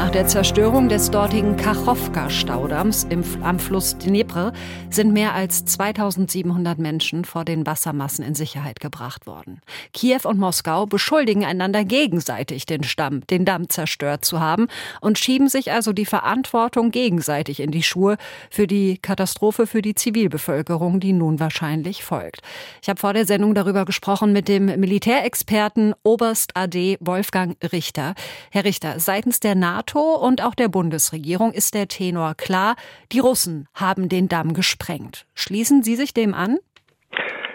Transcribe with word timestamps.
Nach 0.00 0.10
der 0.10 0.26
Zerstörung 0.26 0.88
des 0.88 1.10
dortigen 1.10 1.58
Kachowka-Staudamms 1.58 3.06
am 3.42 3.58
Fluss 3.58 3.98
Dnepr 3.98 4.54
sind 4.88 5.12
mehr 5.12 5.34
als 5.34 5.66
2700 5.66 6.78
Menschen 6.78 7.26
vor 7.26 7.44
den 7.44 7.66
Wassermassen 7.66 8.24
in 8.24 8.34
Sicherheit 8.34 8.80
gebracht 8.80 9.26
worden. 9.26 9.60
Kiew 9.92 10.20
und 10.24 10.38
Moskau 10.38 10.86
beschuldigen 10.86 11.44
einander 11.44 11.84
gegenseitig, 11.84 12.64
den, 12.64 12.82
Stamm, 12.82 13.26
den 13.26 13.44
Damm 13.44 13.68
zerstört 13.68 14.24
zu 14.24 14.40
haben 14.40 14.68
und 15.02 15.18
schieben 15.18 15.50
sich 15.50 15.70
also 15.70 15.92
die 15.92 16.06
Verantwortung 16.06 16.92
gegenseitig 16.92 17.60
in 17.60 17.70
die 17.70 17.82
Schuhe 17.82 18.16
für 18.48 18.66
die 18.66 18.96
Katastrophe 18.96 19.66
für 19.66 19.82
die 19.82 19.94
Zivilbevölkerung, 19.94 21.00
die 21.00 21.12
nun 21.12 21.40
wahrscheinlich 21.40 22.04
folgt. 22.04 22.40
Ich 22.80 22.88
habe 22.88 22.98
vor 22.98 23.12
der 23.12 23.26
Sendung 23.26 23.54
darüber 23.54 23.84
gesprochen 23.84 24.32
mit 24.32 24.48
dem 24.48 24.64
Militärexperten 24.64 25.92
Oberst 26.04 26.56
AD 26.56 26.96
Wolfgang 27.00 27.58
Richter. 27.70 28.14
Herr 28.50 28.64
Richter, 28.64 28.98
seitens 28.98 29.40
der 29.40 29.54
NATO 29.54 29.89
NATO 29.90 30.14
und 30.14 30.44
auch 30.44 30.54
der 30.54 30.68
Bundesregierung 30.68 31.52
ist 31.52 31.74
der 31.74 31.88
Tenor 31.88 32.34
klar, 32.34 32.76
die 33.12 33.18
Russen 33.18 33.66
haben 33.74 34.08
den 34.08 34.28
Damm 34.28 34.54
gesprengt. 34.54 35.26
Schließen 35.34 35.82
Sie 35.82 35.96
sich 35.96 36.14
dem 36.14 36.34
an? 36.34 36.58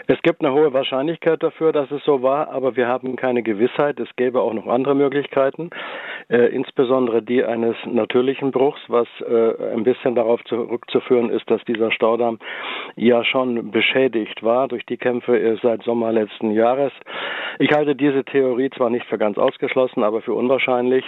Es 0.07 0.21
gibt 0.21 0.41
eine 0.41 0.53
hohe 0.53 0.71
Wahrscheinlichkeit 0.73 1.41
dafür, 1.41 1.71
dass 1.71 1.89
es 1.91 2.03
so 2.03 2.21
war, 2.21 2.49
aber 2.49 2.75
wir 2.75 2.87
haben 2.87 3.15
keine 3.15 3.41
Gewissheit. 3.41 3.99
Es 3.99 4.09
gäbe 4.15 4.41
auch 4.41 4.53
noch 4.53 4.67
andere 4.67 4.95
Möglichkeiten, 4.95 5.71
äh, 6.29 6.47
insbesondere 6.47 7.21
die 7.21 7.43
eines 7.43 7.75
natürlichen 7.85 8.51
Bruchs, 8.51 8.81
was 8.87 9.07
äh, 9.21 9.73
ein 9.73 9.83
bisschen 9.83 10.15
darauf 10.15 10.43
zurückzuführen 10.45 11.29
ist, 11.29 11.49
dass 11.49 11.63
dieser 11.65 11.91
Staudamm 11.91 12.39
ja 12.95 13.23
schon 13.23 13.71
beschädigt 13.71 14.43
war 14.43 14.67
durch 14.67 14.85
die 14.85 14.97
Kämpfe 14.97 15.37
äh, 15.39 15.57
seit 15.61 15.83
Sommer 15.83 16.11
letzten 16.11 16.51
Jahres. 16.51 16.91
Ich 17.59 17.71
halte 17.71 17.95
diese 17.95 18.23
Theorie 18.25 18.69
zwar 18.71 18.89
nicht 18.89 19.05
für 19.05 19.17
ganz 19.17 19.37
ausgeschlossen, 19.37 20.03
aber 20.03 20.21
für 20.21 20.33
unwahrscheinlich, 20.33 21.05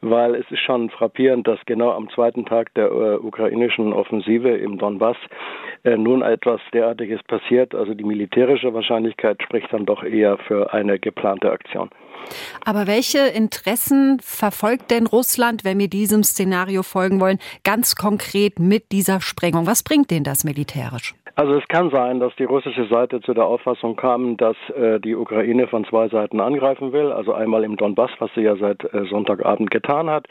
weil 0.00 0.34
es 0.34 0.50
ist 0.50 0.60
schon 0.60 0.90
frappierend, 0.90 1.46
dass 1.48 1.58
genau 1.66 1.92
am 1.92 2.08
zweiten 2.10 2.44
Tag 2.44 2.72
der 2.74 2.86
äh, 2.86 3.16
ukrainischen 3.16 3.92
Offensive 3.92 4.50
im 4.50 4.78
Donbass 4.78 5.16
äh, 5.84 5.96
nun 5.96 6.22
etwas 6.22 6.60
derartiges 6.72 7.22
passiert. 7.24 7.74
Also 7.74 7.94
die 7.94 8.04
militärische 8.04 8.72
Wahrscheinlichkeit 8.74 9.42
spricht 9.42 9.72
dann 9.72 9.86
doch 9.86 10.04
eher 10.04 10.38
für 10.38 10.72
eine 10.72 10.98
geplante 10.98 11.50
Aktion. 11.50 11.90
Aber 12.64 12.86
welche 12.86 13.18
Interessen 13.18 14.18
verfolgt 14.20 14.90
denn 14.90 15.06
Russland, 15.06 15.64
wenn 15.64 15.78
wir 15.78 15.88
diesem 15.88 16.22
Szenario 16.22 16.82
folgen 16.82 17.20
wollen, 17.20 17.38
ganz 17.64 17.94
konkret 17.94 18.58
mit 18.58 18.92
dieser 18.92 19.20
Sprengung? 19.20 19.66
Was 19.66 19.82
bringt 19.82 20.10
denen 20.10 20.24
das 20.24 20.44
militärisch? 20.44 21.14
Also 21.38 21.54
es 21.54 21.68
kann 21.68 21.90
sein, 21.90 22.18
dass 22.18 22.34
die 22.34 22.42
russische 22.42 22.86
Seite 22.86 23.20
zu 23.20 23.32
der 23.32 23.46
Auffassung 23.46 23.94
kam, 23.94 24.36
dass 24.36 24.56
äh, 24.70 24.98
die 24.98 25.14
Ukraine 25.14 25.68
von 25.68 25.84
zwei 25.84 26.08
Seiten 26.08 26.40
angreifen 26.40 26.92
will. 26.92 27.12
Also 27.12 27.32
einmal 27.32 27.62
im 27.62 27.76
Donbass, 27.76 28.10
was 28.18 28.28
sie 28.34 28.40
ja 28.40 28.56
seit 28.56 28.82
äh, 28.92 29.04
Sonntagabend 29.04 29.70
getan 29.70 30.10
hat. 30.10 30.26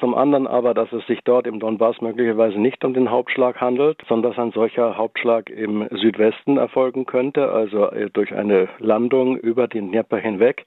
Zum 0.00 0.14
anderen 0.14 0.46
aber, 0.46 0.72
dass 0.72 0.90
es 0.90 1.06
sich 1.06 1.20
dort 1.22 1.46
im 1.46 1.60
Donbass 1.60 2.00
möglicherweise 2.00 2.58
nicht 2.58 2.82
um 2.82 2.94
den 2.94 3.10
Hauptschlag 3.10 3.60
handelt, 3.60 4.00
sondern 4.08 4.32
dass 4.32 4.42
ein 4.42 4.52
solcher 4.52 4.96
Hauptschlag 4.96 5.50
im 5.50 5.86
Südwesten 5.90 6.56
erfolgen 6.56 7.04
könnte, 7.04 7.52
also 7.52 7.90
äh, 7.90 8.08
durch 8.08 8.32
eine 8.32 8.70
Landung 8.78 9.36
über 9.36 9.68
den 9.68 9.92
Dnieper 9.92 10.16
hinweg. 10.16 10.64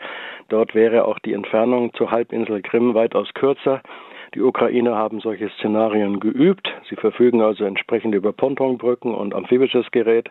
Dort 0.50 0.76
wäre 0.76 1.06
auch 1.06 1.18
die 1.18 1.34
Entfernung 1.34 1.92
zur 1.96 2.12
Halbinsel 2.12 2.62
Krim 2.62 2.94
weitaus 2.94 3.34
kürzer. 3.34 3.82
Die 4.34 4.42
Ukrainer 4.42 4.96
haben 4.96 5.20
solche 5.20 5.50
Szenarien 5.50 6.20
geübt. 6.20 6.70
Sie 6.90 6.96
verfügen 6.96 7.42
also 7.42 7.66
entsprechend 7.66 8.16
über 8.16 8.32
Pontonbrücken 8.32 9.14
und 9.14 9.34
amphibisches 9.36 9.92
Gerät. 9.92 10.30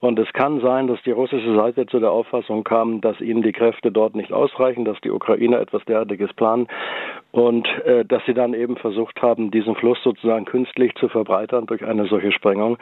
Und 0.00 0.18
es 0.18 0.32
kann 0.32 0.60
sein, 0.60 0.86
dass 0.86 1.02
die 1.02 1.10
russische 1.10 1.56
Seite 1.56 1.86
zu 1.86 1.98
der 1.98 2.12
Auffassung 2.12 2.62
kam, 2.62 3.00
dass 3.00 3.20
ihnen 3.20 3.42
die 3.42 3.52
Kräfte 3.52 3.90
dort 3.90 4.14
nicht 4.14 4.32
ausreichen, 4.32 4.84
dass 4.84 5.00
die 5.00 5.10
Ukrainer 5.10 5.58
etwas 5.58 5.84
derartiges 5.86 6.32
planen 6.34 6.68
und 7.32 7.66
äh, 7.84 8.04
dass 8.04 8.24
sie 8.24 8.34
dann 8.34 8.54
eben 8.54 8.76
versucht 8.76 9.20
haben, 9.22 9.50
diesen 9.50 9.74
Fluss 9.74 9.98
sozusagen 10.04 10.44
künstlich 10.44 10.94
zu 10.94 11.08
verbreitern 11.08 11.66
durch 11.66 11.84
eine 11.84 12.06
solche 12.06 12.30
Sprengung, 12.30 12.78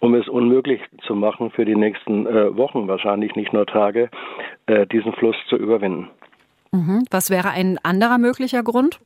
um 0.00 0.14
es 0.16 0.28
unmöglich 0.28 0.80
zu 1.06 1.14
machen, 1.14 1.50
für 1.50 1.64
die 1.64 1.76
nächsten 1.76 2.26
äh, 2.26 2.56
Wochen, 2.56 2.88
wahrscheinlich 2.88 3.36
nicht 3.36 3.52
nur 3.52 3.66
Tage, 3.66 4.10
äh, 4.66 4.86
diesen 4.88 5.12
Fluss 5.12 5.36
zu 5.48 5.56
überwinden. 5.56 6.10
Mhm. 6.72 7.04
Was 7.12 7.30
wäre 7.30 7.50
ein 7.50 7.78
anderer 7.84 8.18
möglicher 8.18 8.64
Grund? 8.64 8.98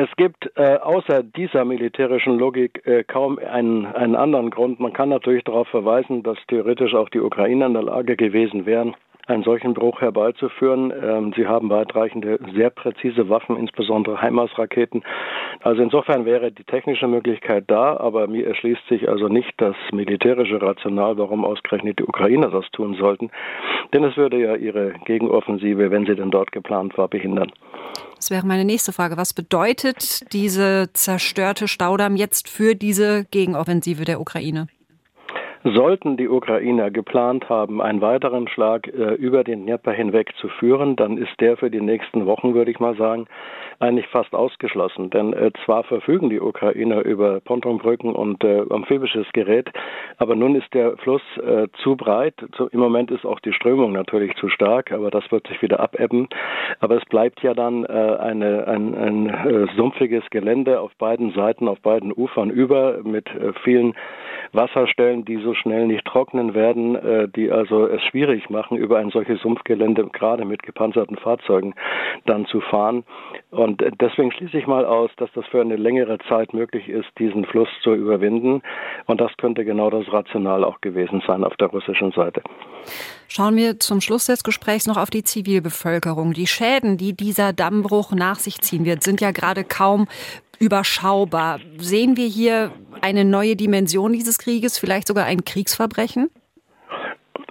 Es 0.00 0.14
gibt 0.14 0.48
äh, 0.54 0.76
außer 0.76 1.24
dieser 1.24 1.64
militärischen 1.64 2.38
Logik 2.38 2.86
äh, 2.86 3.02
kaum 3.02 3.36
einen, 3.40 3.84
einen 3.84 4.14
anderen 4.14 4.50
Grund. 4.50 4.78
Man 4.78 4.92
kann 4.92 5.08
natürlich 5.08 5.42
darauf 5.42 5.66
verweisen, 5.66 6.22
dass 6.22 6.38
theoretisch 6.46 6.94
auch 6.94 7.08
die 7.08 7.18
Ukrainer 7.18 7.66
in 7.66 7.72
der 7.72 7.82
Lage 7.82 8.14
gewesen 8.14 8.64
wären, 8.64 8.94
einen 9.26 9.42
solchen 9.42 9.74
Bruch 9.74 10.00
herbeizuführen. 10.00 10.92
Ähm, 11.02 11.32
sie 11.34 11.48
haben 11.48 11.68
weitreichende, 11.68 12.38
sehr 12.54 12.70
präzise 12.70 13.28
Waffen, 13.28 13.56
insbesondere 13.56 14.22
HIMARS-Raketen. 14.22 15.02
Also 15.64 15.82
insofern 15.82 16.24
wäre 16.24 16.52
die 16.52 16.62
technische 16.62 17.08
Möglichkeit 17.08 17.64
da, 17.66 17.96
aber 17.96 18.28
mir 18.28 18.46
erschließt 18.46 18.86
sich 18.88 19.08
also 19.08 19.26
nicht 19.26 19.52
das 19.56 19.74
militärische 19.90 20.62
Rational, 20.62 21.18
warum 21.18 21.44
ausgerechnet 21.44 21.98
die 21.98 22.04
Ukrainer 22.04 22.50
das 22.50 22.70
tun 22.70 22.94
sollten. 22.94 23.32
Denn 23.92 24.04
es 24.04 24.16
würde 24.16 24.38
ja 24.38 24.54
ihre 24.54 24.92
Gegenoffensive, 25.06 25.90
wenn 25.90 26.06
sie 26.06 26.14
denn 26.14 26.30
dort 26.30 26.52
geplant 26.52 26.96
war, 26.96 27.08
behindern. 27.08 27.50
Das 28.18 28.30
wäre 28.30 28.44
meine 28.46 28.64
nächste 28.64 28.92
Frage. 28.92 29.16
Was 29.16 29.32
bedeutet 29.32 30.32
diese 30.32 30.90
zerstörte 30.92 31.68
Staudamm 31.68 32.16
jetzt 32.16 32.48
für 32.48 32.74
diese 32.74 33.24
Gegenoffensive 33.30 34.04
der 34.04 34.20
Ukraine? 34.20 34.66
Sollten 35.64 36.16
die 36.16 36.28
Ukrainer 36.28 36.90
geplant 36.90 37.48
haben, 37.48 37.82
einen 37.82 38.00
weiteren 38.00 38.48
Schlag 38.48 38.86
äh, 38.86 39.14
über 39.14 39.42
den 39.42 39.66
Dnieper 39.66 39.92
hinweg 39.92 40.32
zu 40.40 40.48
führen, 40.48 40.94
dann 40.96 41.18
ist 41.18 41.40
der 41.40 41.56
für 41.56 41.70
die 41.70 41.80
nächsten 41.80 42.26
Wochen, 42.26 42.54
würde 42.54 42.70
ich 42.70 42.78
mal 42.78 42.96
sagen, 42.96 43.26
eigentlich 43.80 44.06
fast 44.08 44.34
ausgeschlossen. 44.34 45.10
Denn 45.10 45.32
äh, 45.32 45.50
zwar 45.64 45.84
verfügen 45.84 46.30
die 46.30 46.40
Ukrainer 46.40 47.04
über 47.04 47.40
Pontonbrücken 47.40 48.14
und 48.14 48.42
äh, 48.44 48.62
amphibisches 48.70 49.26
Gerät, 49.32 49.68
aber 50.18 50.36
nun 50.36 50.54
ist 50.54 50.72
der 50.74 50.96
Fluss 50.98 51.22
äh, 51.38 51.68
zu 51.82 51.96
breit. 51.96 52.34
Zu, 52.56 52.68
Im 52.68 52.80
Moment 52.80 53.10
ist 53.10 53.24
auch 53.24 53.40
die 53.40 53.52
Strömung 53.52 53.92
natürlich 53.92 54.34
zu 54.36 54.48
stark, 54.48 54.92
aber 54.92 55.10
das 55.10 55.30
wird 55.30 55.46
sich 55.48 55.60
wieder 55.62 55.80
abebben. 55.80 56.28
Aber 56.80 56.96
es 56.96 57.04
bleibt 57.06 57.42
ja 57.42 57.54
dann 57.54 57.84
äh, 57.84 57.88
eine, 57.88 58.66
ein, 58.68 58.94
ein 58.94 59.26
äh, 59.26 59.66
sumpfiges 59.76 60.24
Gelände 60.30 60.80
auf 60.80 60.94
beiden 60.98 61.32
Seiten, 61.32 61.68
auf 61.68 61.80
beiden 61.80 62.12
Ufern 62.12 62.50
über 62.50 62.98
mit 63.02 63.28
vielen 63.64 63.94
Wasserstellen, 64.52 65.24
die 65.24 65.36
so 65.36 65.47
schnell 65.54 65.86
nicht 65.86 66.04
trocknen 66.04 66.54
werden, 66.54 66.96
äh, 66.96 67.28
die 67.28 67.50
also 67.50 67.86
es 67.86 68.02
schwierig 68.04 68.50
machen, 68.50 68.76
über 68.76 68.98
ein 68.98 69.10
solches 69.10 69.40
Sumpfgelände 69.40 70.06
gerade 70.12 70.44
mit 70.44 70.62
gepanzerten 70.62 71.16
Fahrzeugen 71.16 71.74
dann 72.26 72.46
zu 72.46 72.60
fahren. 72.60 73.04
Und 73.50 73.82
deswegen 74.00 74.32
schließe 74.32 74.58
ich 74.58 74.66
mal 74.66 74.84
aus, 74.84 75.10
dass 75.16 75.30
das 75.32 75.46
für 75.46 75.60
eine 75.60 75.76
längere 75.76 76.18
Zeit 76.28 76.52
möglich 76.52 76.88
ist, 76.88 77.08
diesen 77.18 77.44
Fluss 77.44 77.68
zu 77.82 77.94
überwinden. 77.94 78.62
Und 79.06 79.20
das 79.20 79.30
könnte 79.38 79.64
genau 79.64 79.90
das 79.90 80.10
Rational 80.12 80.64
auch 80.64 80.80
gewesen 80.80 81.22
sein 81.26 81.44
auf 81.44 81.56
der 81.56 81.68
russischen 81.68 82.12
Seite. 82.12 82.42
Schauen 83.28 83.56
wir 83.56 83.78
zum 83.78 84.00
Schluss 84.00 84.26
des 84.26 84.44
Gesprächs 84.44 84.86
noch 84.86 84.96
auf 84.96 85.10
die 85.10 85.24
Zivilbevölkerung. 85.24 86.32
Die 86.32 86.46
Schäden, 86.46 86.96
die 86.96 87.14
dieser 87.14 87.52
Dammbruch 87.52 88.12
nach 88.12 88.36
sich 88.36 88.60
ziehen 88.60 88.84
wird, 88.84 89.02
sind 89.02 89.20
ja 89.20 89.30
gerade 89.30 89.64
kaum 89.64 90.06
überschaubar. 90.58 91.60
Sehen 91.78 92.16
wir 92.16 92.26
hier 92.26 92.72
eine 93.02 93.24
neue 93.24 93.56
Dimension 93.56 94.12
dieses 94.12 94.38
Krieges, 94.38 94.78
vielleicht 94.78 95.08
sogar 95.08 95.26
ein 95.26 95.44
Kriegsverbrechen? 95.44 96.30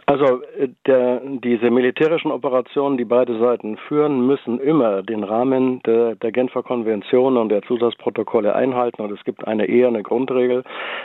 Also 0.09 0.41
äh, 0.57 0.69
der, 0.85 1.19
diese 1.43 1.69
militärischen 1.69 2.31
Operationen, 2.31 2.97
die 2.97 3.03
beide 3.03 3.37
Seiten 3.39 3.75
führen, 3.75 4.25
müssen 4.25 4.57
immer 4.61 5.03
den 5.03 5.25
Rahmen 5.25 5.81
der, 5.85 6.15
der 6.15 6.31
Genfer 6.31 6.63
Konvention 6.63 7.35
und 7.35 7.49
der 7.49 7.61
Zusatzprotokolle 7.63 8.55
einhalten. 8.55 9.01
Und 9.01 9.11
es 9.11 9.21
gibt 9.25 9.45
eine 9.45 9.65
eher 9.65 9.89
eine 9.89 10.03
Grundregel 10.03 10.63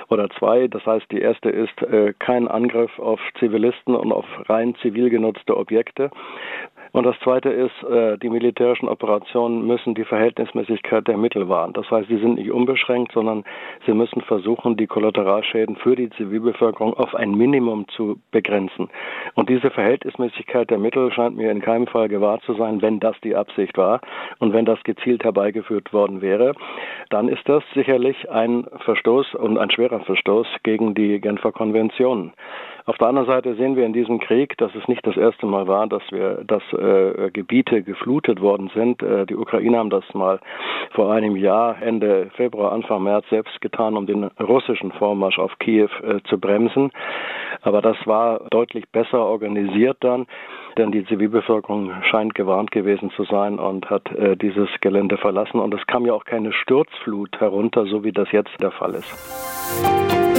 oder 0.09 0.31
zwei. 0.39 0.69
Das 0.69 0.87
heißt, 0.87 1.07
die 1.11 1.21
erste 1.21 1.51
ist 1.51 1.83
äh, 1.83 2.15
kein 2.21 2.47
Angriff 2.47 2.97
auf 3.01 3.19
Zivilisten 3.41 3.97
und 3.97 4.13
auf 4.13 4.25
rein 4.49 4.77
zivil 4.77 5.11
genutzte 5.11 5.57
Objekte. 5.57 6.13
Und 6.93 7.05
das 7.07 7.19
Zweite 7.21 7.49
ist, 7.49 7.83
äh, 7.85 8.19
die 8.19 8.29
militärischen 8.29 8.87
Operationen 8.87 9.67
müssen 9.67 9.95
die 9.95 10.05
Verhältnismäßigkeit 10.05 11.09
der 11.09 11.17
Mittel 11.17 11.49
wahren. 11.49 11.73
Das 11.73 11.91
heißt, 11.91 12.09
sie 12.09 12.19
sind 12.19 12.35
nicht 12.35 12.53
unbeschränkt, 12.53 13.13
sondern 13.13 13.45
sie 13.87 13.95
müssen 13.95 14.21
versuchen, 14.21 14.77
die 14.77 14.87
Kollateralschäden 14.87 15.77
für 15.77 15.97
die 15.97 16.11
Zivilbevölkerung 16.11 16.93
auf 16.95 17.15
ein 17.15 17.33
Minimum 17.33 17.89
zu 17.89 18.19
begrenzen. 18.31 18.91
Und 19.35 19.49
diese 19.49 19.71
Verhältnismäßigkeit 19.71 20.69
der 20.69 20.79
Mittel 20.79 21.11
scheint 21.13 21.37
mir 21.37 21.51
in 21.51 21.63
keinem 21.63 21.87
Fall 21.87 22.09
gewahrt 22.09 22.43
zu 22.43 22.55
sein, 22.55 22.83
wenn 22.83 23.01
das 23.01 23.17
die 23.25 23.35
Absicht 23.35 23.79
war 23.79 24.03
und 24.39 24.53
wenn 24.53 24.67
das 24.67 24.83
gezielt 24.85 25.25
herbeigeführt 25.25 25.95
worden 25.95 26.21
wäre. 26.21 26.55
Dann 27.09 27.29
ist 27.29 27.49
das 27.49 27.63
sicherlich 27.73 28.31
ein 28.31 28.67
Verstoß 28.85 29.35
und 29.35 29.57
ein 29.57 29.71
schwerer 29.71 30.01
Verstoß 30.01 30.47
gegen 30.63 30.95
die 30.95 31.21
Genfer 31.21 31.53
Konventionen. 31.53 32.35
Auf 32.85 32.99
der 32.99 33.09
anderen 33.09 33.29
Seite 33.29 33.55
sehen 33.55 33.77
wir 33.77 33.87
in 33.87 33.93
diesem 33.93 34.19
Krieg, 34.19 34.57
dass 34.59 34.75
es 34.75 34.89
nicht 34.89 35.07
das 35.07 35.17
erste 35.17 35.47
Mal 35.47 35.69
war, 35.69 35.87
dass 35.87 36.03
wir, 36.11 36.43
dass 36.45 36.63
äh, 36.73 37.31
Gebiete 37.31 37.83
geflutet 37.83 38.41
worden 38.41 38.71
sind. 38.75 39.03
Äh, 39.03 39.27
die 39.27 39.37
Ukrainer 39.37 39.79
haben 39.79 39.91
das 39.91 40.05
mal 40.15 40.41
vor 40.91 41.13
einem 41.13 41.37
Jahr, 41.37 41.81
Ende 41.81 42.31
Februar, 42.35 42.73
Anfang 42.73 43.05
März 43.05 43.27
selbst 43.31 43.61
getan, 43.61 43.97
um 43.97 44.07
den 44.07 44.25
russischen 44.41 44.91
Vormarsch 44.93 45.39
auf 45.39 45.57
Kiew 45.61 45.89
äh, 46.03 46.21
zu 46.25 46.39
bremsen. 46.39 46.91
Aber 47.63 47.83
das 47.83 47.97
war 48.07 48.41
deutlich 48.51 48.89
besser 48.91 49.25
organisiert 49.25 49.99
dann, 50.01 50.27
denn 50.77 50.91
die 50.91 51.05
Zivilbevölkerung 51.07 51.93
scheint 52.11 52.35
gewarnt 52.35 52.73
gewesen 52.73 53.11
zu 53.11 53.25
sein 53.25 53.61
und 53.61 53.89
hat 53.91 54.11
äh, 54.13 54.37
dieses 54.37 54.69
Gelände 54.81 55.19
verlassen. 55.19 55.61
Und 55.61 55.73
es 55.73 55.87
kam 55.87 56.05
ja 56.05 56.15
auch 56.15 56.25
keine 56.25 56.53
Sturzflut 56.53 57.39
herunter, 57.39 57.87
so 57.87 58.03
wie 58.03 58.13
das 58.13 58.33
jetzt 58.33 58.61
der 58.61 58.73
Fall 58.73 58.95
ist. 58.95 60.32